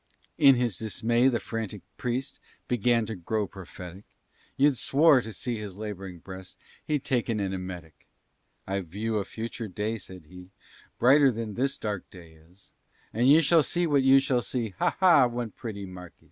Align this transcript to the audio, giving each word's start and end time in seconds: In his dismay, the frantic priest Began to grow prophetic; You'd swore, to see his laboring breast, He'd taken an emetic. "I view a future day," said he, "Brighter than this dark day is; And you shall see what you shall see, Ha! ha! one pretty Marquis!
In 0.39 0.55
his 0.55 0.77
dismay, 0.77 1.27
the 1.27 1.39
frantic 1.39 1.83
priest 1.95 2.39
Began 2.67 3.05
to 3.05 3.15
grow 3.15 3.45
prophetic; 3.45 4.05
You'd 4.57 4.79
swore, 4.79 5.21
to 5.21 5.31
see 5.31 5.57
his 5.57 5.77
laboring 5.77 6.17
breast, 6.17 6.57
He'd 6.83 7.03
taken 7.05 7.39
an 7.39 7.53
emetic. 7.53 8.07
"I 8.65 8.79
view 8.79 9.17
a 9.19 9.23
future 9.25 9.67
day," 9.67 9.99
said 9.99 10.25
he, 10.25 10.49
"Brighter 10.97 11.31
than 11.31 11.53
this 11.53 11.77
dark 11.77 12.09
day 12.09 12.31
is; 12.31 12.71
And 13.13 13.29
you 13.29 13.41
shall 13.41 13.61
see 13.61 13.85
what 13.85 14.01
you 14.01 14.19
shall 14.19 14.41
see, 14.41 14.69
Ha! 14.79 14.95
ha! 14.99 15.27
one 15.27 15.51
pretty 15.51 15.85
Marquis! 15.85 16.17